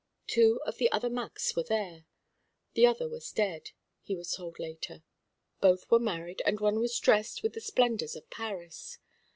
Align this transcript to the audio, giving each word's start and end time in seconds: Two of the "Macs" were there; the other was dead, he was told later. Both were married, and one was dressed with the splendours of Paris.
Two 0.25 0.59
of 0.65 0.79
the 0.79 0.89
"Macs" 1.11 1.55
were 1.55 1.61
there; 1.61 2.05
the 2.73 2.87
other 2.87 3.07
was 3.07 3.31
dead, 3.31 3.69
he 4.01 4.15
was 4.15 4.31
told 4.33 4.57
later. 4.57 5.03
Both 5.59 5.91
were 5.91 5.99
married, 5.99 6.41
and 6.43 6.59
one 6.59 6.79
was 6.79 6.97
dressed 6.97 7.43
with 7.43 7.53
the 7.53 7.61
splendours 7.61 8.15
of 8.15 8.27
Paris. 8.31 8.97